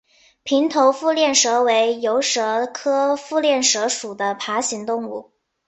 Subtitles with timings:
[0.41, 5.31] 平头腹链蛇为游蛇科腹链蛇属的爬行动物。